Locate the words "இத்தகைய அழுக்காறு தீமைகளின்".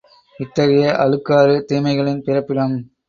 0.39-2.23